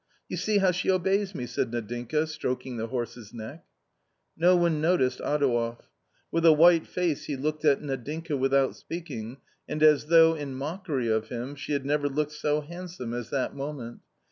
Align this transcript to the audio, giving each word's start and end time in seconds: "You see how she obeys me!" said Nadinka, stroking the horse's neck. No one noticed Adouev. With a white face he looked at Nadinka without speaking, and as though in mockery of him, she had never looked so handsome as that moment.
"You 0.29 0.35
see 0.35 0.57
how 0.57 0.71
she 0.71 0.89
obeys 0.89 1.35
me!" 1.35 1.45
said 1.45 1.69
Nadinka, 1.69 2.27
stroking 2.27 2.77
the 2.77 2.87
horse's 2.87 3.35
neck. 3.35 3.65
No 4.35 4.55
one 4.55 4.81
noticed 4.81 5.19
Adouev. 5.19 5.77
With 6.31 6.43
a 6.43 6.51
white 6.53 6.87
face 6.87 7.25
he 7.25 7.35
looked 7.35 7.63
at 7.65 7.83
Nadinka 7.83 8.35
without 8.35 8.75
speaking, 8.75 9.37
and 9.69 9.83
as 9.83 10.05
though 10.07 10.33
in 10.33 10.55
mockery 10.55 11.07
of 11.09 11.27
him, 11.29 11.53
she 11.53 11.73
had 11.73 11.85
never 11.85 12.09
looked 12.09 12.31
so 12.31 12.61
handsome 12.61 13.13
as 13.13 13.29
that 13.29 13.55
moment. 13.55 13.99